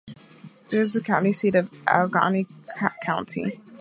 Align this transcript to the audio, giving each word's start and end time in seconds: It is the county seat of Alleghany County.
It 0.65 0.73
is 0.73 0.93
the 0.93 1.01
county 1.01 1.31
seat 1.31 1.53
of 1.53 1.69
Alleghany 1.87 2.47
County. 3.03 3.61